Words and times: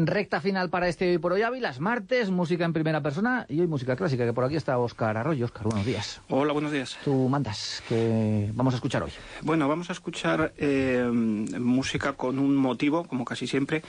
Recta 0.00 0.40
final 0.40 0.70
para 0.70 0.86
este 0.86 1.10
Hoy 1.10 1.18
por 1.18 1.32
Hoy 1.32 1.42
Ávilas, 1.42 1.80
martes, 1.80 2.30
música 2.30 2.64
en 2.64 2.72
primera 2.72 3.00
persona 3.00 3.46
y 3.48 3.58
hoy 3.58 3.66
música 3.66 3.96
clásica, 3.96 4.24
que 4.24 4.32
por 4.32 4.44
aquí 4.44 4.54
está 4.54 4.78
Óscar 4.78 5.16
Arroyo. 5.16 5.46
Óscar, 5.46 5.64
buenos 5.64 5.84
días. 5.84 6.20
Hola, 6.28 6.52
buenos 6.52 6.70
días. 6.70 6.96
Tú 7.02 7.28
mandas, 7.28 7.82
que 7.88 8.48
vamos 8.54 8.74
a 8.74 8.76
escuchar 8.76 9.02
hoy. 9.02 9.10
Bueno, 9.42 9.66
vamos 9.66 9.90
a 9.90 9.94
escuchar 9.94 10.52
eh, 10.56 11.02
música 11.10 12.12
con 12.12 12.38
un 12.38 12.54
motivo, 12.54 13.08
como 13.08 13.24
casi 13.24 13.48
siempre. 13.48 13.82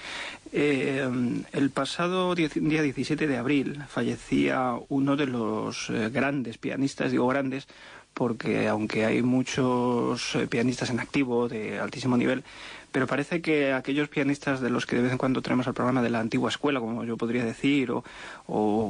Eh, 0.52 1.08
el 1.52 1.70
pasado 1.70 2.34
día 2.34 2.50
17 2.82 3.28
de 3.28 3.38
abril 3.38 3.84
fallecía 3.88 4.80
uno 4.90 5.16
de 5.16 5.28
los 5.28 5.92
eh, 5.92 6.10
grandes 6.10 6.58
pianistas, 6.58 7.12
digo 7.12 7.28
grandes, 7.28 7.68
porque 8.14 8.68
aunque 8.68 9.06
hay 9.06 9.22
muchos 9.22 10.38
pianistas 10.50 10.90
en 10.90 11.00
activo 11.00 11.48
de 11.48 11.80
altísimo 11.80 12.18
nivel, 12.18 12.44
pero 12.92 13.06
parece 13.06 13.42
que 13.42 13.72
aquellos 13.74 14.10
pianistas 14.10 14.62
de 14.62 14.70
los 14.70 14.86
que 14.86 14.96
de 14.96 15.04
vez 15.04 15.12
en 15.12 15.18
cuando 15.18 15.42
tenemos 15.42 15.68
al 15.68 15.76
programa 15.76 16.02
de 16.02 16.10
la 16.10 16.20
antigua 16.20 16.50
escuela, 16.50 16.80
como 16.80 17.04
yo 17.04 17.18
podría 17.18 17.46
decir, 17.46 17.92
o, 17.92 18.04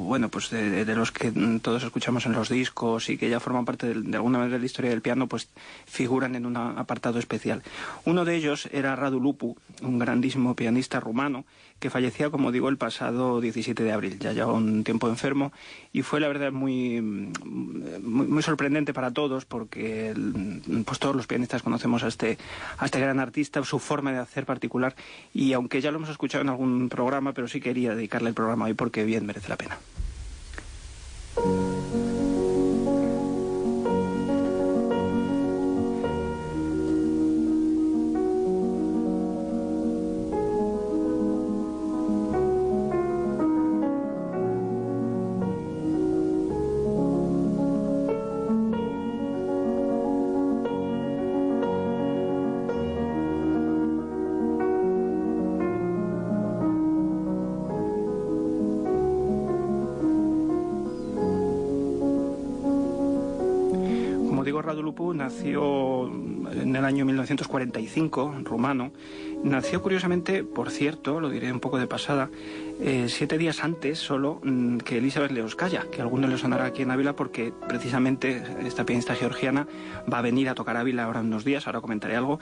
bueno, 0.06 0.30
pues 0.30 0.50
de, 0.52 0.86
los 0.96 1.12
que 1.12 1.32
todos 1.62 1.84
escuchamos 1.84 2.26
en 2.26 2.32
los 2.32 2.50
discos 2.50 3.10
y 3.10 3.18
que 3.18 3.30
ya 3.30 3.40
forman 3.40 3.66
parte 3.66 3.94
de, 3.94 4.16
alguna 4.16 4.38
manera 4.40 4.56
de 4.56 4.60
la 4.60 4.66
historia 4.66 4.92
del 4.92 5.02
piano, 5.02 5.28
pues 5.28 5.50
figuran 5.86 6.36
en 6.36 6.46
un 6.46 6.56
apartado 6.56 7.20
especial. 7.20 7.62
Uno 8.06 8.24
de 8.24 8.36
ellos 8.36 8.70
era 8.72 8.96
Radu 8.96 9.20
Lupu, 9.20 9.58
un 9.82 10.00
grandísimo 10.00 10.56
pianista 10.56 11.00
rumano, 11.02 11.44
que 11.80 11.90
fallecía, 11.90 12.30
como 12.30 12.52
digo, 12.52 12.70
el 12.70 12.78
pasado 12.78 13.42
17 13.42 13.84
de 13.84 13.92
abril, 13.92 14.20
ya 14.20 14.34
lleva 14.34 14.52
un 14.52 14.84
tiempo 14.84 15.08
enfermo, 15.08 15.52
y 15.94 16.02
fue 16.02 16.20
la 16.20 16.28
verdad 16.28 16.52
muy, 16.52 17.02
muy, 17.02 18.44
sorprendente 18.44 18.94
para 18.94 19.12
todos, 19.12 19.46
porque 19.46 20.14
pues 20.86 21.00
todos 21.00 21.16
los 21.16 21.28
pianistas 21.28 21.64
conocemos 21.64 22.04
a 22.04 22.08
este, 22.08 22.38
a 22.78 22.86
este 22.86 23.00
gran 23.00 23.20
artista, 23.20 23.64
su 23.64 23.80
forma 23.80 24.12
de 24.12 24.20
hacer 24.20 24.46
particular, 24.46 24.96
y 25.34 25.54
aunque 25.54 25.82
ya 25.82 25.92
lo 25.92 25.98
hemos 25.98 26.10
escuchado 26.10 26.42
en 26.42 26.50
algún 26.50 26.90
programa, 26.90 27.34
pero 27.34 27.48
sí 27.48 27.62
quería 27.62 27.96
dedicarle 27.96 28.30
el 28.30 28.36
programa 28.36 28.66
hoy 28.66 28.74
porque 28.74 29.06
bien 29.06 29.26
merece 29.26 29.50
la 29.50 29.58
pena. 29.58 29.78
Nació 65.14 66.08
en 66.08 66.76
el 66.76 66.86
año 66.86 67.06
1945, 67.06 68.36
rumano. 68.44 68.92
Nació 69.44 69.82
curiosamente, 69.82 70.44
por 70.44 70.70
cierto, 70.70 71.22
lo 71.22 71.30
diré 71.30 71.52
un 71.52 71.62
poco 71.62 71.80
de 71.80 71.88
pasada, 71.88 72.30
eh, 72.82 73.08
siete 73.08 73.38
días 73.38 73.64
antes 73.64 74.00
solo 74.00 74.40
mm, 74.44 74.78
que 74.80 74.98
Elizabeth 74.98 75.32
Leoskaya, 75.32 75.88
que 75.92 76.02
a 76.02 76.04
algunos 76.04 76.30
le 76.30 76.38
sonará 76.38 76.66
aquí 76.66 76.82
en 76.82 76.92
Ávila 76.92 77.14
porque 77.14 77.54
precisamente 77.68 78.44
esta 78.66 78.86
pianista 78.86 79.16
georgiana 79.16 79.68
va 80.12 80.20
a 80.20 80.22
venir 80.22 80.50
a 80.50 80.56
tocar 80.56 80.76
Ávila 80.76 81.06
ahora 81.06 81.22
en 81.22 81.28
unos 81.28 81.46
días, 81.46 81.68
ahora 81.68 81.82
comentaré 81.82 82.16
algo. 82.18 82.40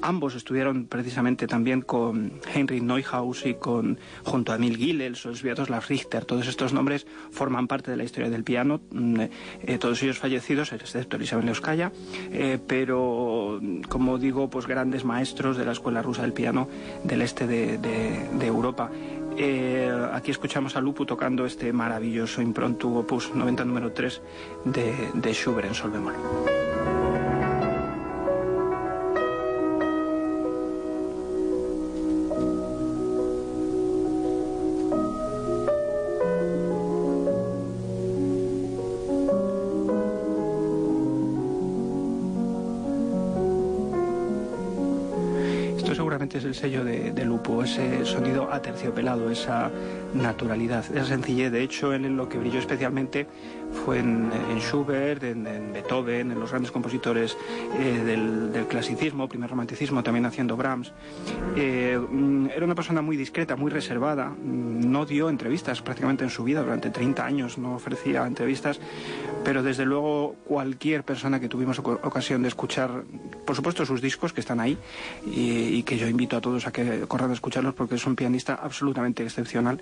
Ambos 0.00 0.34
estudiaron 0.34 0.86
precisamente 0.86 1.46
también 1.46 1.80
con 1.80 2.32
Heinrich 2.52 2.82
Neuhaus 2.82 3.46
y 3.46 3.54
con, 3.54 4.00
junto 4.24 4.50
a 4.50 4.56
Emil 4.56 4.76
Gillel, 4.76 5.14
Sviatoslav 5.14 5.84
Richter. 5.88 6.24
Todos 6.24 6.48
estos 6.48 6.72
nombres 6.72 7.06
forman 7.30 7.68
parte 7.68 7.92
de 7.92 7.96
la 7.96 8.02
historia 8.02 8.28
del 8.28 8.42
piano, 8.42 8.80
mm, 8.90 9.20
eh, 9.62 9.78
todos 9.78 10.02
ellos 10.02 10.18
fallecidos, 10.18 10.72
excepto 10.72 11.16
Elizabeth 11.16 11.44
Leoskaya, 11.44 11.92
eh, 12.32 12.58
pero, 12.66 13.60
como 13.88 14.18
digo, 14.18 14.50
pues 14.50 14.66
grandes 14.66 15.04
maestros 15.04 15.56
de 15.56 15.64
la 15.64 15.72
escuela 15.72 16.02
rusa 16.02 16.22
del 16.22 16.31
piano 16.32 16.68
del 17.04 17.22
este 17.22 17.46
de, 17.46 18.46
Europa. 18.46 18.90
Eh, 19.36 19.90
aquí 20.12 20.30
escuchamos 20.30 20.76
a 20.76 20.80
Lupu 20.80 21.06
tocando 21.06 21.46
este 21.46 21.72
maravilloso 21.72 22.42
impronto 22.42 22.88
opus 22.88 23.34
90 23.34 23.64
número 23.64 23.92
3 23.92 24.20
de, 24.66 25.10
de 25.14 25.32
Schubert 25.32 25.68
en 25.68 25.74
sol 25.74 25.90
bemol. 25.90 26.71
Es 46.30 46.44
el 46.44 46.54
sello 46.54 46.84
de, 46.84 47.24
Lupo, 47.24 47.62
ese 47.62 48.04
sonido 48.04 48.52
aterciopelado, 48.52 49.30
esa 49.30 49.70
naturalidad, 50.14 50.84
esa 50.94 51.04
sencillez. 51.04 51.50
De 51.50 51.62
hecho, 51.62 51.94
en 51.94 52.16
lo 52.16 52.28
que 52.28 52.38
brilló 52.38 52.58
especialmente 52.58 53.26
fue 53.84 53.98
en, 53.98 54.30
Schubert, 54.60 55.22
en, 55.24 55.72
Beethoven, 55.72 56.30
en 56.30 56.38
los 56.38 56.50
grandes 56.50 56.70
compositores 56.70 57.36
eh, 57.78 58.02
del, 58.04 58.66
clasicismo, 58.68 59.28
primer 59.28 59.50
romanticismo, 59.50 60.02
también 60.02 60.26
haciendo 60.26 60.56
Brahms. 60.56 60.92
Eh, 61.56 61.98
era 62.54 62.64
una 62.64 62.74
persona 62.74 63.02
muy 63.02 63.16
discreta, 63.16 63.56
muy 63.56 63.70
reservada, 63.70 64.32
no 64.42 65.04
dio 65.06 65.28
entrevistas 65.28 65.82
prácticamente 65.82 66.24
en 66.24 66.30
su 66.30 66.44
vida, 66.44 66.62
durante 66.62 66.90
30 66.90 67.24
años 67.24 67.58
no 67.58 67.74
ofrecía 67.74 68.26
entrevistas, 68.26 68.80
pero 69.44 69.62
desde 69.62 69.84
luego 69.84 70.36
cualquier 70.44 71.02
persona 71.04 71.40
que 71.40 71.48
tuvimos 71.48 71.78
ocasión 71.78 72.42
de 72.42 72.48
escuchar, 72.48 73.04
por 73.44 73.56
supuesto 73.56 73.84
sus 73.84 74.00
discos 74.00 74.32
que 74.32 74.40
están 74.40 74.60
ahí 74.60 74.78
y, 75.26 75.82
que 75.82 75.98
yo 75.98 76.06
invito 76.06 76.36
a 76.36 76.40
todos 76.40 76.66
a 76.66 76.72
que 76.72 77.00
corran 77.08 77.30
a 77.30 77.34
escucharlos 77.34 77.74
porque 77.74 77.96
es 77.96 78.06
un 78.06 78.14
pianista 78.14 78.54
absolutamente 78.54 79.22
excepcional, 79.24 79.80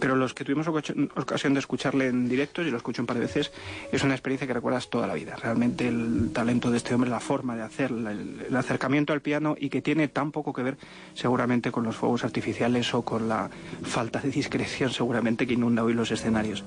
pero 0.00 0.16
los 0.16 0.34
que 0.34 0.44
tuvimos 0.44 0.66
ocasión 0.68 1.54
de 1.54 1.60
escucharle 1.60 2.08
en 2.08 2.28
directo, 2.28 2.62
y 2.62 2.70
lo 2.70 2.76
escucho 2.76 3.02
un 3.02 3.06
par 3.06 3.16
de 3.16 3.22
veces, 3.22 3.52
es 3.92 4.02
una 4.02 4.14
experiencia 4.14 4.46
que 4.46 4.54
recuerdas 4.54 4.88
toda 4.88 5.06
la 5.06 5.14
vida. 5.14 5.36
Realmente 5.36 5.86
el 5.86 6.30
talento 6.32 6.70
de 6.70 6.78
este 6.78 6.94
hombre, 6.94 7.10
la 7.10 7.20
forma 7.20 7.54
de 7.54 7.62
hacer, 7.62 7.92
el, 7.92 8.54
acercamiento 8.56 9.12
al 9.12 9.20
piano 9.20 9.56
y 9.58 9.68
que 9.68 9.82
tiene 9.82 10.08
tan 10.08 10.32
poco 10.32 10.52
que 10.52 10.62
ver 10.62 10.78
seguramente 11.14 11.70
con 11.70 11.84
los 11.84 11.96
fuegos 11.96 12.24
artificiales 12.24 12.92
o 12.94 13.02
con 13.02 13.28
la 13.28 13.50
falta 13.82 14.20
de 14.20 14.30
discreción 14.30 14.90
seguramente 14.90 15.46
que 15.46 15.54
inunda 15.54 15.84
hoy 15.84 15.94
los 15.94 16.10
escenarios. 16.10 16.64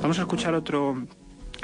Vamos 0.00 0.18
a 0.18 0.22
escuchar 0.22 0.54
otro 0.54 1.06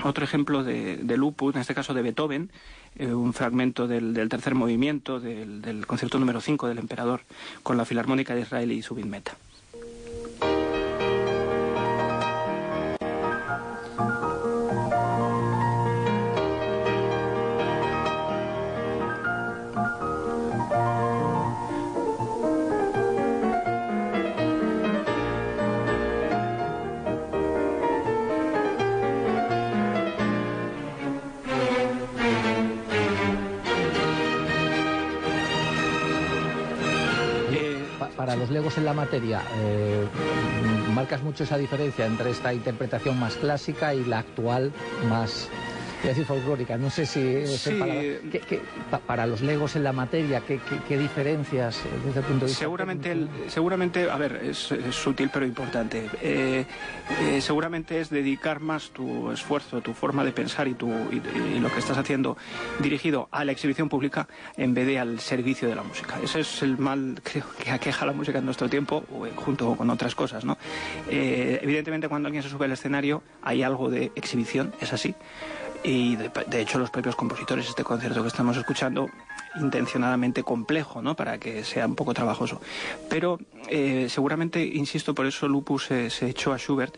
otro 0.05 0.25
ejemplo 0.25 0.65
de, 0.65 1.17
lupus, 1.17 1.55
en 1.55 1.61
este 1.61 1.75
caso 1.75 1.95
de 1.95 2.03
Beethoven, 2.03 2.51
eh, 2.97 3.13
un 3.13 3.33
fragmento 3.33 3.87
del, 3.87 4.29
tercer 4.29 4.55
movimiento 4.55 5.21
del, 5.21 5.63
del, 5.63 5.87
concierto 5.87 6.19
número 6.19 6.41
5 6.41 6.69
del 6.69 6.79
emperador 6.79 7.23
con 7.63 7.77
la 7.77 7.85
Filarmónica 7.85 8.35
de 8.35 8.43
Israel 8.43 8.73
y 8.73 8.83
su 8.83 8.95
Meta. 8.95 9.37
Los 38.37 38.51
legos 38.51 38.77
en 38.79 38.85
la 38.85 38.93
materia, 38.93 39.43
eh, 39.57 40.05
marcas 40.93 41.23
mucho 41.23 41.45
esa 41.45 41.57
diferencia 41.57 42.07
entre 42.07 42.31
esta 42.31 42.53
interpretación 42.53 43.19
más 43.19 43.35
clásica 43.37 43.95
y 43.95 44.05
la 44.05 44.19
actual 44.19 44.73
más 45.09 45.49
Voy 46.01 46.11
decir 46.11 46.27
folclórica, 46.27 46.79
no 46.79 46.91
sé 46.91 47.07
si 47.07 47.45
para 49.07 49.27
los 49.27 49.41
legos 49.41 49.75
en 49.75 49.83
la 49.83 49.93
materia, 49.93 50.41
¿qué, 50.47 50.97
diferencias 50.97 51.83
desde 52.07 52.21
el 52.21 52.25
punto 52.25 52.45
de 52.45 52.51
vista 52.51 52.61
Seguramente, 52.61 53.17
seguramente 53.49 54.09
a 54.09 54.17
ver, 54.17 54.41
es, 54.45 54.73
sutil 54.93 55.29
pero 55.33 55.45
importante. 55.45 56.09
Eh, 56.23 56.65
eh, 57.21 57.41
seguramente 57.41 58.01
es 58.01 58.11
dedicar 58.11 58.61
más 58.61 58.91
tu 58.91 59.33
esfuerzo, 59.33 59.81
tu 59.81 59.93
forma 59.93 60.23
de 60.25 60.31
pensar 60.31 60.69
y, 60.69 60.75
tu, 60.75 60.89
y, 60.89 61.59
lo 61.59 61.69
que 61.69 61.81
estás 61.81 61.99
haciendo 61.99 62.37
dirigido 62.79 63.29
a 63.33 63.45
la 63.45 63.51
exhibición 63.51 63.89
pública 63.89 64.29
en 64.57 64.75
vez 64.75 64.87
de 64.87 65.01
al 65.01 65.19
servicio 65.19 65.69
de 65.69 65.75
la 65.75 65.83
música. 65.83 66.21
Ese 66.23 66.41
es 66.41 66.63
el 66.63 66.79
mal, 66.79 67.21
creo, 67.25 67.45
que 67.63 67.73
aqueja 67.73 68.07
la 68.07 68.13
música 68.13 68.39
en 68.39 68.45
nuestro 68.45 68.69
tiempo, 68.69 69.03
junto 69.35 69.75
con 69.75 69.91
otras 69.91 70.15
cosas, 70.15 70.45
¿no? 70.45 70.59
Eh, 71.11 71.59
evidentemente 71.61 72.09
cuando 72.09 72.29
alguien 72.29 72.45
se 72.45 72.49
sube 72.49 72.67
al 72.67 72.73
escenario 72.73 73.25
hay 73.43 73.65
algo 73.65 73.91
de 73.91 74.13
exhibición, 74.15 74.73
es 74.81 74.93
así 74.93 75.17
y 75.85 76.17
de, 76.17 76.61
hecho 76.61 76.79
los 76.79 76.91
propios 76.91 77.17
compositores, 77.17 77.69
este 77.69 77.85
concierto 77.85 78.23
que 78.23 78.29
estamos 78.29 78.57
escuchando, 78.57 79.09
intencionadamente 79.61 80.43
complejo, 80.43 81.03
¿no? 81.03 81.15
Para 81.15 81.39
que 81.39 81.65
sea 81.65 81.87
un 81.87 81.95
poco 81.95 82.15
trabajoso. 82.15 82.61
Pero 83.09 83.39
eh, 83.69 84.07
seguramente, 84.09 84.65
insisto, 84.65 85.15
por 85.15 85.27
eso 85.27 85.49
Lupus 85.49 85.85
se 85.87 86.29
echó 86.29 86.53
a 86.53 86.59
Schubert 86.59 86.97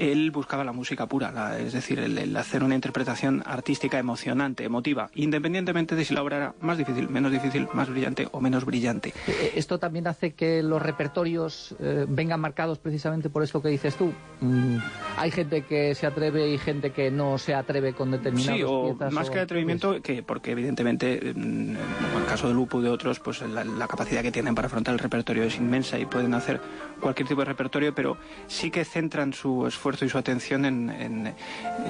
él 0.00 0.30
buscaba 0.30 0.64
la 0.64 0.72
música 0.72 1.06
pura, 1.06 1.58
es 1.58 1.74
decir, 1.74 1.98
el, 1.98 2.34
hacer 2.36 2.64
una 2.64 2.74
interpretación 2.74 3.42
artística 3.44 3.98
emocionante, 3.98 4.64
emotiva, 4.64 5.10
independientemente 5.14 5.94
de 5.94 6.04
si 6.04 6.14
la 6.14 6.22
obra 6.22 6.36
era 6.38 6.54
más 6.62 6.78
difícil, 6.78 7.08
menos 7.10 7.30
difícil, 7.30 7.68
más 7.74 7.90
brillante 7.90 8.26
o 8.32 8.40
menos 8.40 8.64
brillante. 8.64 9.10
Eh, 9.10 9.12
eh, 9.28 9.52
¿Esto 9.56 9.78
también 9.78 10.06
hace 10.06 10.32
que 10.32 10.62
los 10.62 10.80
repertorios 10.80 11.76
eh, 11.80 12.06
vengan 12.08 12.40
marcados 12.40 12.78
precisamente 12.78 13.28
por 13.28 13.42
esto 13.42 13.60
que 13.60 13.68
dices 13.68 13.94
tú? 13.96 14.12
Mm, 14.40 14.78
¿Hay 15.18 15.30
gente 15.30 15.62
que 15.62 15.94
se 15.94 16.06
atreve 16.06 16.48
y 16.48 16.56
gente 16.56 16.92
que 16.92 17.10
no 17.10 17.36
se 17.36 17.54
atreve 17.54 17.92
con 17.92 18.10
determinadas 18.10 18.56
sí, 18.56 18.64
o 18.66 18.96
más 19.10 19.28
que 19.28 19.40
atrevimiento, 19.40 20.00
que 20.00 20.22
porque 20.22 20.52
evidentemente, 20.52 21.30
en 21.30 21.76
el 21.76 22.24
caso 22.26 22.48
de 22.48 22.54
Lupo 22.54 22.80
y 22.80 22.84
de 22.84 22.88
otros, 22.88 23.20
pues 23.20 23.42
la 23.42 23.86
capacidad 23.86 24.22
que 24.22 24.32
tienen 24.32 24.54
para 24.54 24.66
afrontar 24.66 24.94
el 24.94 24.98
repertorio 24.98 25.44
es 25.44 25.56
inmensa 25.56 25.98
y 25.98 26.06
pueden 26.06 26.32
hacer 26.32 26.60
cualquier 27.00 27.28
tipo 27.28 27.40
de 27.40 27.46
repertorio, 27.46 27.94
pero 27.94 28.16
sí 28.46 28.70
que 28.70 28.84
centran 28.84 29.32
su 29.32 29.66
esfuerzo 29.66 30.04
y 30.04 30.08
su 30.08 30.18
atención 30.18 30.64
en, 30.64 31.34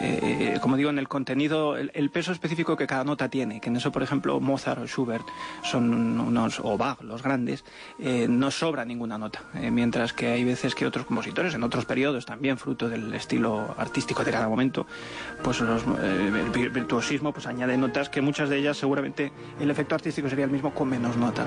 eh, 0.01 0.59
como 0.61 0.77
digo, 0.77 0.91
en 0.91 0.99
el 0.99 1.09
contenido, 1.09 1.77
el, 1.77 2.11
peso 2.11 2.33
específico 2.33 2.77
que 2.77 2.87
cada 2.87 3.05
nota 3.05 3.29
tiene, 3.29 3.61
que 3.61 3.69
en 3.69 3.77
eso, 3.77 3.93
por 3.93 4.03
ejemplo, 4.03 4.41
Mozart 4.41 4.83
o 4.83 4.87
Schubert 4.87 5.27
son 5.63 6.19
unos, 6.21 6.61
o 6.61 6.77
Bach, 6.77 7.01
los 7.03 7.23
grandes, 7.23 7.65
eh, 7.99 8.27
no 8.29 8.51
sobra 8.51 8.85
ninguna 8.85 9.19
nota, 9.19 9.43
eh, 9.55 9.71
mientras 9.71 10.13
que 10.13 10.29
hay 10.29 10.45
veces 10.45 10.75
que 10.75 10.87
otros 10.87 11.07
compositores, 11.07 11.55
en 11.55 11.63
otros 11.63 11.85
periodos 11.85 12.27
también, 12.27 12.59
fruto 12.59 12.89
del 12.89 13.15
estilo 13.15 13.75
artístico 13.79 14.25
de 14.25 14.33
cada 14.33 14.49
momento, 14.49 14.87
pues 15.43 15.61
el 15.61 16.71
virtuosismo 16.71 17.33
pues 17.33 17.47
añade 17.47 17.77
notas 17.77 18.09
que 18.09 18.21
muchas 18.21 18.49
de 18.49 18.59
ellas 18.59 18.77
seguramente 18.77 19.33
el 19.61 19.71
efecto 19.71 19.95
artístico 19.95 20.29
sería 20.29 20.45
el 20.45 20.51
mismo 20.51 20.73
con 20.75 20.89
menos 20.89 21.17
notas. 21.17 21.47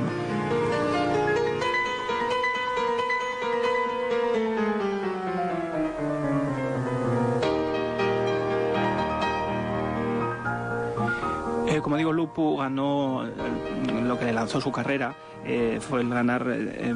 Como 11.83 11.97
digo, 11.97 12.11
Lupu 12.11 12.57
ganó 12.57 13.23
lo 13.23 14.17
que 14.17 14.25
le 14.25 14.33
lanzó 14.33 14.59
su 14.59 14.71
carrera, 14.71 15.15
eh, 15.45 15.79
fue 15.81 16.01
el 16.01 16.09
ganar 16.09 16.45
eh, 16.49 16.93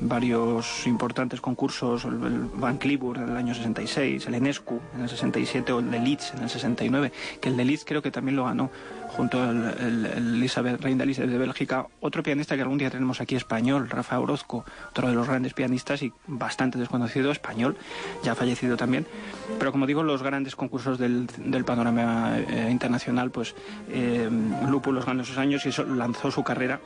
varios 0.00 0.86
importantes 0.86 1.40
concursos, 1.40 2.04
el, 2.04 2.48
Van 2.54 2.78
Cliburn 2.78 3.22
en 3.24 3.30
el 3.30 3.36
año 3.36 3.54
66, 3.54 4.26
el 4.26 4.34
Enescu 4.34 4.80
en 4.94 5.02
el 5.02 5.08
67 5.08 5.72
o 5.72 5.80
el 5.80 5.90
de 5.90 5.98
Leeds 5.98 6.34
en 6.34 6.42
el 6.42 6.50
69, 6.50 7.12
que 7.40 7.48
el 7.48 7.56
de 7.56 7.64
Leeds 7.64 7.84
creo 7.84 8.02
que 8.02 8.10
también 8.10 8.36
lo 8.36 8.44
ganó 8.44 8.70
junto 9.08 9.42
al 9.42 10.06
Elizabeth, 10.16 10.80
Reina 10.80 11.02
Elizabeth 11.02 11.30
de 11.30 11.38
Bélgica, 11.38 11.86
otro 12.00 12.22
pianista 12.22 12.54
que 12.54 12.62
algún 12.62 12.78
día 12.78 12.90
tenemos 12.90 13.20
aquí 13.20 13.34
español, 13.34 13.88
Rafa 13.88 14.20
Orozco, 14.20 14.64
otro 14.90 15.08
de 15.08 15.14
los 15.14 15.26
grandes 15.26 15.54
pianistas 15.54 16.02
y 16.02 16.12
bastante 16.26 16.78
desconocido, 16.78 17.32
español, 17.32 17.76
ya 18.22 18.34
fallecido 18.34 18.76
también. 18.76 19.06
Pero 19.58 19.72
como 19.72 19.86
digo, 19.86 20.02
los 20.02 20.22
grandes 20.22 20.54
concursos 20.54 20.98
del, 20.98 21.26
panorama 21.66 22.38
eh, 22.38 22.68
internacional, 22.70 23.30
pues 23.30 23.54
eh, 23.88 24.28
los 24.88 25.04
ganó 25.04 25.22
esos 25.22 25.38
años 25.38 25.66
y 25.66 25.70
eso 25.70 25.84
lanzó 25.84 26.30
su 26.30 26.42
carrera 26.44 26.80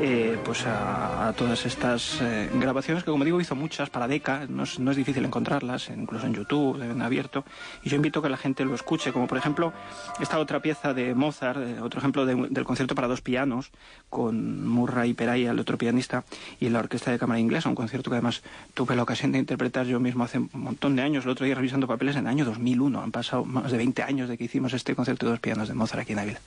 eh, 0.00 0.38
pues 0.44 0.64
a, 0.64 1.32
todas 1.36 1.66
estas 1.66 2.20
eh, 2.20 2.48
grabaciones 2.54 3.02
que 3.02 3.10
como 3.10 3.24
digo 3.24 3.40
hizo 3.40 3.56
muchas 3.56 3.90
para 3.90 4.06
Deca, 4.06 4.46
no 4.48 4.62
es, 4.62 4.96
difícil 4.96 5.24
encontrarlas, 5.24 5.90
incluso 5.90 6.26
en 6.26 6.34
YouTube, 6.34 6.80
en 6.82 7.02
abierto, 7.02 7.44
y 7.82 7.88
yo 7.88 7.96
invito 7.96 8.20
a 8.20 8.22
que 8.22 8.28
la 8.28 8.36
gente 8.36 8.64
lo 8.64 8.74
escuche, 8.74 9.12
como 9.12 9.26
por 9.26 9.38
ejemplo 9.38 9.72
esta 10.20 10.38
otra 10.38 10.60
pieza 10.60 10.94
de 10.94 11.14
Mozart, 11.14 11.60
eh, 11.60 11.80
otro 11.80 11.98
ejemplo 11.98 12.26
del 12.26 12.64
concierto 12.64 12.94
para 12.94 13.08
dos 13.08 13.22
pianos, 13.22 13.72
con 14.08 14.68
Murray 14.68 15.14
Peray, 15.14 15.46
el 15.46 15.58
otro 15.58 15.76
pianista, 15.76 16.24
y 16.60 16.68
la 16.68 16.78
Orquesta 16.78 17.10
de 17.10 17.18
Cámara 17.18 17.40
Inglesa, 17.40 17.68
un 17.68 17.74
concierto 17.74 18.10
que 18.10 18.16
además 18.16 18.42
tuve 18.74 18.94
la 18.94 19.02
ocasión 19.02 19.32
de 19.32 19.38
interpretar 19.38 19.86
yo 19.86 19.98
mismo 19.98 20.24
hace 20.24 20.38
un 20.38 20.50
montón 20.52 20.94
de 20.94 21.02
años, 21.02 21.24
el 21.24 21.30
otro 21.30 21.44
día 21.44 21.54
revisando 21.56 21.88
papeles 21.88 22.14
en 22.14 22.22
el 22.22 22.28
año 22.28 22.44
2001, 22.44 23.02
han 23.02 23.10
pasado 23.10 23.44
más 23.44 23.72
de 23.72 23.78
20 23.78 24.02
años 24.04 24.28
de 24.28 24.38
que 24.38 24.44
hicimos 24.44 24.72
este 24.74 24.94
concierto 24.94 25.26
de 25.26 25.32
dos 25.32 25.40
pianos 25.40 25.68
de 25.68 25.74
Mozart 25.74 26.02
aquí 26.02 26.12
en 26.12 26.18
Ávila. 26.20 26.40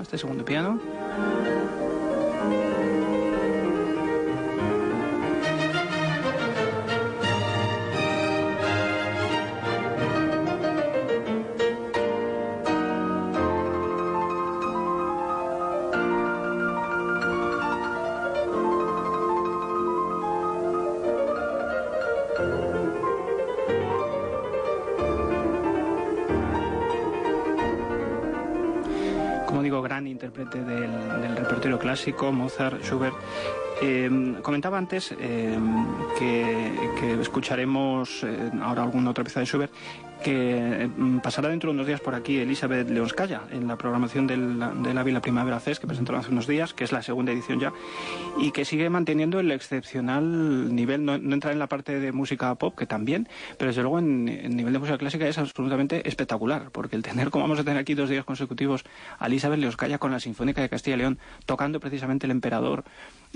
Este 0.00 0.16
segundo 0.16 0.44
piano. 0.44 1.57
Intérprete 30.18 30.64
del, 30.64 31.36
repertorio 31.36 31.78
clásico, 31.78 32.32
Mozart, 32.32 32.82
Schubert. 32.82 33.14
Eh, 33.80 34.10
comentaba 34.42 34.76
antes 34.76 35.14
eh, 35.16 35.56
que, 36.18 37.20
escucharemos 37.20 38.24
eh, 38.24 38.50
ahora 38.60 38.82
alguna 38.82 39.10
otra 39.10 39.22
pieza 39.22 39.38
de 39.38 39.46
Schubert 39.46 39.72
que 40.28 40.90
mm, 40.94 41.20
pasará 41.20 41.48
dentro 41.48 41.70
de 41.70 41.74
unos 41.74 41.86
días 41.86 42.02
por 42.02 42.14
aquí 42.14 42.36
Elizabeth 42.38 42.90
Leonskaya 42.90 43.44
en 43.50 43.66
la 43.66 43.78
programación 43.78 44.26
del, 44.26 44.58
del 44.82 44.98
Ávila 44.98 45.22
Primavera 45.22 45.58
Fest 45.58 45.80
que 45.80 45.86
presentaron 45.86 46.20
hace 46.20 46.30
unos 46.30 46.46
días, 46.46 46.74
que 46.74 46.84
es 46.84 46.92
la 46.92 47.00
segunda 47.00 47.32
edición 47.32 47.58
ya, 47.60 47.72
y 48.38 48.50
que 48.50 48.66
sigue 48.66 48.90
manteniendo 48.90 49.40
el 49.40 49.50
excepcional 49.50 50.74
nivel, 50.74 51.06
no, 51.06 51.14
entrar 51.14 51.54
en 51.54 51.58
la 51.58 51.66
parte 51.66 51.98
de 51.98 52.12
música 52.12 52.54
pop, 52.56 52.76
que 52.76 52.84
también, 52.84 53.26
pero 53.56 53.68
desde 53.70 53.80
luego 53.80 54.00
en, 54.00 54.28
el 54.28 54.54
nivel 54.54 54.74
de 54.74 54.78
música 54.80 54.98
clásica 54.98 55.26
es 55.26 55.38
absolutamente 55.38 56.06
espectacular, 56.06 56.70
porque 56.72 56.96
el 56.96 57.02
tener, 57.02 57.30
como 57.30 57.44
vamos 57.44 57.60
a 57.60 57.64
tener 57.64 57.78
aquí 57.78 57.94
dos 57.94 58.10
días 58.10 58.26
consecutivos, 58.26 58.84
a 59.18 59.28
Elizabeth 59.28 59.58
Leonskaya 59.58 59.96
con 59.96 60.12
la 60.12 60.20
Sinfónica 60.20 60.60
de 60.60 60.68
Castilla 60.68 60.96
y 60.96 60.98
León, 60.98 61.18
tocando 61.46 61.80
precisamente 61.80 62.26
el 62.26 62.32
emperador 62.32 62.84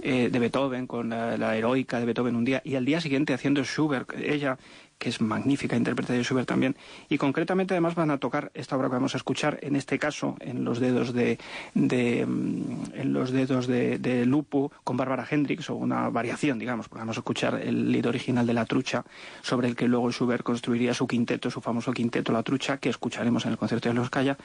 eh, 0.00 0.30
de 0.30 0.38
Beethoven, 0.38 0.87
con 0.87 1.11
la, 1.11 1.56
heroica 1.56 2.00
de 2.00 2.06
Beethoven 2.06 2.37
un 2.37 2.44
día, 2.44 2.62
y 2.64 2.76
al 2.76 2.84
día 2.84 3.00
siguiente 3.00 3.34
haciendo 3.34 3.62
Schubert, 3.64 4.12
ella 4.16 4.58
que 5.02 5.08
es 5.08 5.20
magnífica 5.20 5.76
interpretación 5.76 6.18
de 6.18 6.25
Schubert 6.25 6.46
también. 6.46 6.76
Y 7.08 7.18
concretamente 7.18 7.75
además 7.75 7.96
van 7.96 8.12
a 8.12 8.18
tocar 8.18 8.52
esta 8.54 8.76
obra 8.76 8.87
que 8.87 8.94
vamos 8.94 9.14
a 9.14 9.16
escuchar, 9.16 9.58
en 9.61 9.75
este 9.75 9.99
caso, 9.99 10.37
en 10.38 10.64
los 10.64 10.78
dedos 10.78 11.12
de, 11.12 11.38
mm, 11.75 12.94
en 12.94 13.12
los 13.12 13.32
dedos 13.32 13.66
de, 13.66 13.99
de 13.99 14.25
Lupo 14.26 14.70
con 14.84 14.96
Bárbara 14.96 15.26
Hendricks, 15.28 15.70
o 15.70 15.75
una 15.75 16.08
variación, 16.08 16.56
digamos, 16.61 16.88
porque 16.88 17.00
vamos 17.00 17.16
a 17.16 17.20
escuchar 17.20 17.61
el 17.61 17.90
lido 17.90 18.11
original 18.11 18.46
de 18.46 18.52
La 18.52 18.64
Trucha, 18.64 19.04
sobre 19.42 19.66
el 19.66 19.75
que 19.75 19.88
luego 19.88 20.12
Schubert 20.12 20.44
construiría 20.44 20.94
su 20.94 21.08
quinteto, 21.08 21.50
su 21.50 21.61
famoso 21.61 21.92
quinteto 21.92 22.30
La 22.30 22.44
Trucha, 22.44 22.78
que 22.78 22.88
escucharemos 22.88 23.44
en 23.44 23.50
el 23.50 23.58
concierto 23.58 23.88
de 23.88 23.96
Los 23.96 24.08
Calla. 24.08 24.38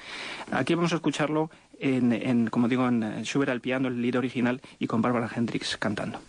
Aquí 0.51 0.73
vamos 0.73 0.91
a 0.91 0.95
escucharlo 0.95 1.51
en, 1.79 2.13
en 2.13 2.49
como 2.49 2.67
digo, 2.67 2.87
en 2.87 3.23
Schubert 3.23 3.51
al 3.51 3.61
piano, 3.61 3.87
el 3.87 4.01
lido 4.01 4.19
original, 4.19 4.61
y 4.79 4.87
con 4.87 5.01
Bárbara 5.01 5.29
Hendricks 5.33 5.77
cantando. 5.77 6.19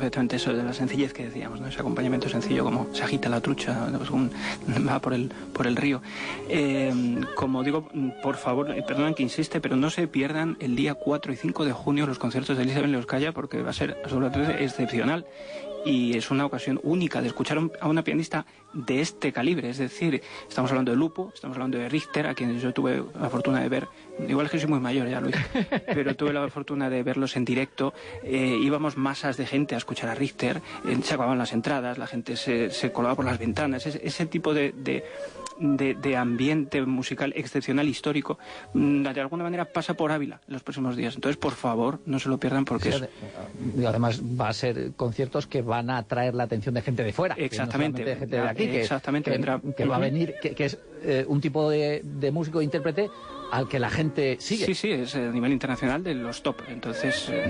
Perfectamente 0.00 0.36
eso 0.36 0.54
de 0.54 0.62
la 0.62 0.72
sencillez 0.72 1.12
que 1.12 1.24
decíamos, 1.24 1.60
¿no? 1.60 1.68
ese 1.68 1.80
acompañamiento 1.80 2.26
sencillo 2.26 2.64
como 2.64 2.88
se 2.94 3.02
agita 3.02 3.28
la 3.28 3.42
trucha, 3.42 3.86
va 4.88 4.98
por 4.98 5.12
el, 5.12 5.30
por 5.60 5.66
el 5.66 5.76
río. 5.76 6.00
Eh, 6.48 6.90
como 7.34 7.62
digo, 7.62 7.86
por 8.22 8.36
favor, 8.36 8.70
eh, 8.70 8.82
perdonen 8.82 9.12
que 9.12 9.22
insiste, 9.22 9.60
pero 9.60 9.76
no 9.76 9.90
se 9.90 10.08
pierdan 10.08 10.56
el 10.58 10.74
día 10.74 10.94
4 10.94 11.34
y 11.34 11.36
5 11.36 11.66
de 11.66 11.72
junio 11.72 12.06
los 12.06 12.18
conciertos 12.18 12.56
de 12.56 12.62
Elizabeth 12.62 12.88
Leoskaya 12.88 13.32
porque 13.32 13.60
va 13.60 13.68
a 13.68 13.74
ser 13.74 13.98
absolutamente 14.02 14.64
excepcional 14.64 15.26
y 15.84 16.16
es 16.16 16.30
una 16.30 16.44
ocasión 16.46 16.80
única 16.82 17.20
de 17.20 17.28
escuchar 17.28 17.58
a 17.80 17.88
una 17.88 18.04
pianista 18.04 18.46
de 18.72 19.00
este 19.00 19.32
calibre. 19.32 19.70
Es 19.70 19.78
decir, 19.78 20.22
estamos 20.48 20.70
hablando 20.70 20.92
de 20.92 20.96
Lupo, 20.96 21.30
estamos 21.34 21.56
hablando 21.56 21.78
de 21.78 21.88
Richter, 21.88 22.26
a 22.26 22.34
quienes 22.34 22.62
yo 22.62 22.72
tuve 22.72 23.02
la 23.18 23.30
fortuna 23.30 23.60
de 23.60 23.68
ver. 23.68 23.88
Igual 24.28 24.46
es 24.46 24.52
que 24.52 24.58
soy 24.58 24.68
muy 24.68 24.80
mayor 24.80 25.08
ya, 25.08 25.20
Luis, 25.20 25.36
pero 25.86 26.14
tuve 26.14 26.32
la 26.32 26.48
fortuna 26.48 26.90
de 26.90 27.02
verlos 27.02 27.36
en 27.36 27.44
directo. 27.44 27.94
Eh, 28.22 28.58
íbamos 28.60 28.96
masas 28.96 29.36
de 29.36 29.46
gente 29.46 29.74
a 29.74 29.78
escuchar 29.78 30.10
a 30.10 30.14
Richter, 30.14 30.60
eh, 30.86 30.98
se 31.02 31.14
acababan 31.14 31.38
las 31.38 31.52
entradas, 31.52 31.98
la 31.98 32.06
gente 32.06 32.36
se, 32.36 32.70
se 32.70 32.92
colaba 32.92 33.14
por 33.14 33.24
las 33.24 33.38
ventanas. 33.38 33.86
Ese, 33.86 34.26
tipo 34.26 34.52
de, 34.54 34.72
de, 34.72 35.04
ambiente 36.16 36.82
musical 36.82 37.32
excepcional, 37.36 37.88
histórico, 37.88 38.38
mm, 38.74 39.02
de 39.02 39.20
alguna 39.20 39.44
manera 39.44 39.64
pasa 39.64 39.94
por 39.94 40.12
Ávila 40.12 40.40
en 40.46 40.52
los 40.54 40.62
próximos 40.62 40.96
días. 40.96 41.14
Entonces, 41.14 41.36
por 41.36 41.52
favor, 41.52 42.00
no 42.06 42.18
se 42.18 42.28
lo 42.28 42.38
pierdan 42.38 42.64
porque 42.64 42.90
es... 42.90 43.04
Además, 43.86 44.22
va 44.22 44.48
a 44.48 44.52
ser 44.52 44.92
conciertos 44.96 45.46
que 45.46 45.62
van 45.62 45.90
a 45.90 45.98
atraer 45.98 46.34
la 46.34 46.44
atención 46.44 46.74
de 46.74 46.82
gente 46.82 47.04
de 47.04 47.12
fuera. 47.12 47.34
Exactamente. 47.38 48.04
de 48.04 48.16
gente 48.16 48.36
de 48.36 48.48
aquí, 48.48 48.66
que, 48.66 48.80
exactamente, 48.82 49.30
que, 49.76 49.84
va 49.84 49.96
a 49.96 49.98
venir, 49.98 50.34
que, 50.40 50.64
es 50.64 50.78
eh, 51.02 51.24
un 51.26 51.40
tipo 51.40 51.68
de, 51.68 52.02
de 52.04 52.30
músico 52.30 52.62
intérprete 52.62 53.10
al 53.50 53.68
que 53.68 53.78
la 53.78 53.90
gente 53.90 54.36
sigue. 54.40 54.66
Sí, 54.66 54.74
sí, 54.74 54.90
es 54.90 55.14
a 55.14 55.30
nivel 55.30 55.52
internacional 55.52 56.02
de 56.02 56.14
los 56.14 56.42
top, 56.42 56.62
entonces 56.68 57.28
eh, 57.30 57.48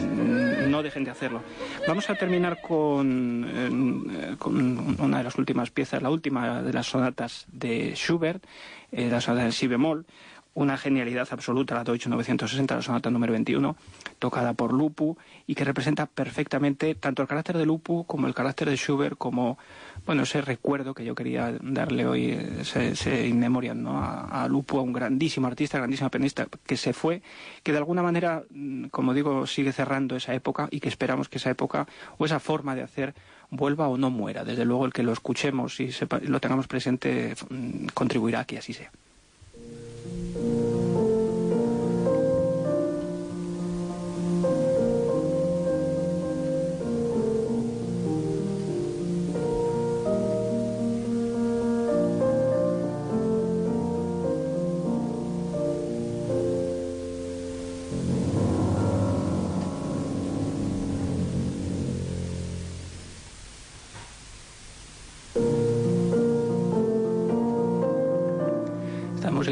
no 0.68 0.82
dejen 0.82 1.04
de 1.04 1.10
hacerlo. 1.10 1.42
Vamos 1.86 2.08
a 2.10 2.14
terminar 2.14 2.60
con, 2.60 3.46
eh, 3.48 4.36
con, 4.38 5.00
una 5.00 5.18
de 5.18 5.24
las 5.24 5.36
últimas 5.36 5.70
piezas, 5.70 6.02
la 6.02 6.10
última 6.10 6.62
de 6.62 6.72
las 6.72 6.86
sonatas 6.86 7.46
de 7.52 7.94
Schubert, 7.94 8.44
eh, 8.92 9.08
la 9.10 9.20
sonata 9.20 9.44
del 9.44 9.52
si 9.52 9.66
bemol, 9.66 10.06
una 10.54 10.76
genialidad 10.76 11.28
absoluta, 11.30 11.74
la 11.74 11.84
Deutsche 11.84 12.08
960, 12.08 12.74
la 12.74 12.82
sonata 12.82 13.10
número 13.10 13.32
21, 13.32 13.76
tocada 14.18 14.52
por 14.52 14.72
Lupu 14.72 15.16
y 15.46 15.54
que 15.54 15.64
representa 15.64 16.06
perfectamente 16.06 16.94
tanto 16.94 17.22
el 17.22 17.28
carácter 17.28 17.56
de 17.56 17.66
Lupu 17.66 18.04
como 18.04 18.26
el 18.26 18.34
carácter 18.34 18.68
de 18.68 18.76
Schubert, 18.76 19.16
como 19.16 19.58
bueno, 20.06 20.22
ese 20.24 20.40
recuerdo 20.40 20.94
que 20.94 21.04
yo 21.04 21.14
quería 21.14 21.54
darle 21.60 22.06
hoy, 22.06 22.30
ese, 22.60 22.90
ese 22.90 23.30
¿no? 23.30 24.00
a, 24.02 24.46
Lupu, 24.48 24.78
a 24.78 24.82
un 24.82 24.92
grandísimo 24.92 25.46
artista, 25.46 25.78
grandísimo 25.78 26.10
pianista 26.10 26.46
que 26.66 26.76
se 26.76 26.92
fue, 26.92 27.22
que 27.62 27.72
de 27.72 27.78
alguna 27.78 28.02
manera, 28.02 28.42
mm, 28.50 28.86
como 28.86 29.14
digo, 29.14 29.46
sigue 29.46 29.72
cerrando 29.72 30.16
esa 30.16 30.34
época 30.34 30.68
y 30.70 30.80
que 30.80 30.88
esperamos 30.88 31.28
que 31.28 31.38
esa 31.38 31.50
época 31.50 31.86
o 32.18 32.24
esa 32.24 32.40
forma 32.40 32.74
de 32.74 32.82
hacer 32.82 33.14
vuelva 33.50 33.88
o 33.88 33.96
no 33.96 34.10
muera. 34.10 34.44
Desde 34.44 34.64
luego 34.64 34.86
el 34.86 34.92
que 34.92 35.02
lo 35.02 35.12
escuchemos 35.12 35.78
y 35.80 35.90
lo 36.22 36.40
tengamos 36.40 36.66
presente 36.66 37.34
mm, 37.48 37.86
contribuirá 37.94 38.40
a 38.40 38.44
que 38.44 38.58
así 38.58 38.72
sea. 38.72 38.90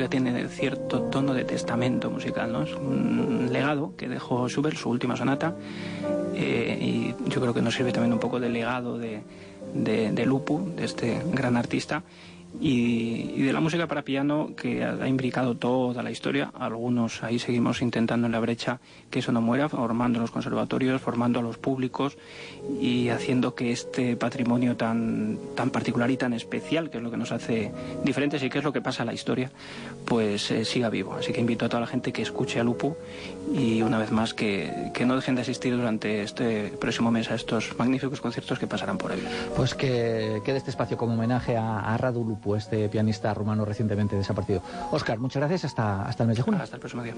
Tiene 0.07 0.47
cierto 0.49 1.02
tono 1.02 1.35
de 1.35 1.45
testamento 1.45 2.11
musical, 2.11 2.52
¿no? 2.52 2.62
Es 2.62 2.75
un 2.75 3.49
legado 3.52 3.95
que 3.97 4.09
dejó 4.09 4.49
Schubert, 4.49 4.76
su 4.76 4.90
última 4.90 5.17
sonata, 5.17 5.57
eh, 6.35 6.78
y 6.81 7.31
yo 7.31 7.40
creo 7.40 7.52
que 7.52 7.62
nos 7.62 7.75
sirve 7.75 7.90
también 7.90 8.12
un 8.12 8.21
poco 8.21 8.38
de 8.38 8.49
legado 8.49 8.99
de, 8.99 9.23
de, 9.75 10.12
de 10.12 10.26
Lupu, 10.26 10.73
de 10.76 10.85
este 10.85 11.23
gran 11.33 11.57
artista, 11.57 12.05
y, 12.61 13.43
de 13.43 13.52
la 13.52 13.61
música 13.61 13.87
para 13.87 14.02
piano 14.02 14.50
que 14.57 14.85
ha, 14.85 15.07
imbricado 15.07 15.57
toda 15.57 16.02
la 16.02 16.11
historia. 16.11 16.50
Algunos 16.59 17.23
ahí 17.23 17.38
seguimos 17.38 17.83
intentando 17.83 18.26
en 18.26 18.33
la 18.33 18.40
brecha 18.40 18.81
que 19.11 19.21
eso 19.21 19.33
no 19.33 19.40
muera, 19.40 19.69
formando 19.69 20.19
los 20.19 20.31
conservatorios, 20.31 21.00
formando 21.00 21.38
a 21.40 21.43
los 21.43 21.59
públicos 21.59 22.17
y 22.81 23.11
haciendo 23.11 23.55
que 23.55 23.73
este 23.73 24.17
patrimonio 24.17 24.76
tan, 24.76 25.38
tan 25.55 25.71
particular 25.71 26.11
y 26.11 26.17
tan 26.17 26.33
especial, 26.33 26.90
que 26.90 26.99
es 26.99 27.02
lo 27.02 27.11
que 27.11 27.17
nos 27.17 27.33
hace 27.33 27.73
diferentes 28.05 28.43
y 28.43 28.50
que 28.50 28.59
es 28.59 28.64
lo 28.64 28.73
que 28.73 28.81
pasa 28.81 29.02
a 29.02 29.07
la 29.07 29.12
historia, 29.12 29.50
pues 30.05 30.50
eh, 30.50 30.64
siga 30.64 30.90
vivo. 30.90 31.14
Así 31.14 31.33
que 31.33 31.40
invito 31.40 31.67
a 31.67 31.69
toda 31.69 31.81
la 31.81 31.87
gente 31.87 32.12
que 32.12 32.23
escuche 32.23 32.61
a 32.61 32.64
Lupu 32.64 32.97
y 33.55 33.83
una 33.83 33.99
vez 33.99 34.11
más 34.11 34.35
que, 34.35 34.90
que 34.95 35.07
no 35.07 35.17
dejen 35.17 35.35
de 35.35 35.43
asistir 35.43 35.76
durante 35.76 36.23
este 36.23 36.69
próximo 36.81 37.11
mes 37.11 37.31
a 37.31 37.35
estos 37.35 37.78
magníficos 37.78 38.21
conciertos 38.21 38.59
que 38.59 38.67
pasarán 38.67 38.99
por 38.99 39.12
ahí. 39.12 39.23
Pues 39.57 39.75
que 39.75 40.40
quede 40.45 40.59
este 40.59 40.71
espacio 40.71 40.97
como 40.97 41.14
homenaje 41.14 41.57
a, 41.57 41.81
a 41.81 41.97
Radu 41.97 42.25
Lupu 42.25 42.38
este 42.57 42.88
pianista 42.88 43.33
rumano 43.35 43.64
recientemente 43.64 44.16
desaparecido. 44.16 44.62
Oscar, 44.90 45.18
muchas 45.18 45.40
gracias. 45.40 45.64
Hasta, 45.64 46.02
hasta 46.07 46.23
el 46.23 46.28
mes 46.28 46.37
de 46.37 46.42
junio. 46.42 46.62
Hasta 46.62 46.76
el 46.76 46.80
próximo 46.80 47.02
día. 47.02 47.14